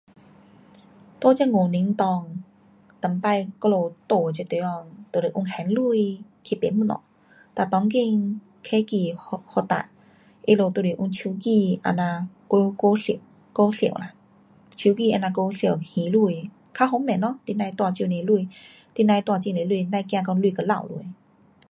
[1.19, 5.75] 在这五年内，以前我们住的这地方，就是用线钱
[6.43, 7.03] 去买东西，
[7.53, 9.91] 哒当今科技发达，
[10.47, 13.19] 他们都是用手机这样过，过数。
[13.53, 14.15] 过数啦。
[14.75, 16.11] 手机这样过数还钱，
[16.73, 17.37] 较方便咯。
[17.45, 18.09] 你甭带很多钱。
[18.09, 18.47] 你甭
[19.05, 19.53] 带很多钱。
[19.53, 20.83] 甭怕讲钱给掉下。